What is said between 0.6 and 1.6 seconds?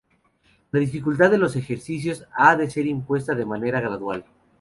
La dificultad de los